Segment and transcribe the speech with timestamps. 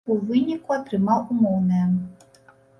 [0.13, 1.85] У выніку атрымаў умоўнае.